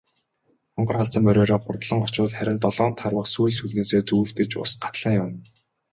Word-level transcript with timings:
Хонгор 0.73 0.95
халзан 0.99 1.23
мориороо 1.25 1.59
хурдлан 1.63 1.99
очвол 2.05 2.29
харин 2.37 2.57
долоон 2.63 2.93
тарвага 3.01 3.29
сүүл 3.33 3.53
сүүлнээсээ 3.57 4.01
зүүлдэж 4.07 4.51
ус 4.63 4.71
гатлан 4.83 5.13
явна. 5.21 5.39